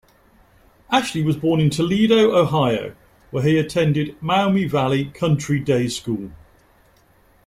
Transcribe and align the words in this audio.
Ashley 0.91 1.21
was 1.21 1.37
born 1.37 1.59
in 1.59 1.69
Toledo, 1.69 2.35
Ohio 2.35 2.95
where 3.29 3.43
he 3.43 3.59
attended 3.59 4.19
Maumee 4.19 4.67
Valley 4.67 5.05
Country 5.05 5.59
Day 5.59 5.87
School. 5.89 6.31